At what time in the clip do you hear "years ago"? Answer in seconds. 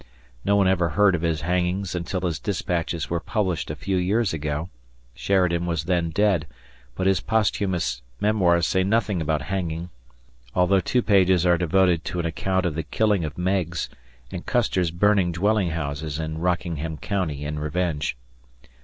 3.97-4.71